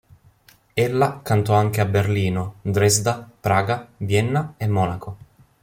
[0.75, 5.17] Ella cantò anche a Berlino, Dresda, Praga, Vienna e Monaco.